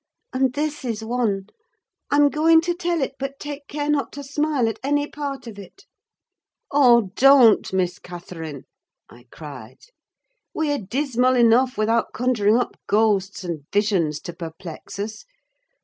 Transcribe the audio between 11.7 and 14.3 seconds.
without conjuring up ghosts and visions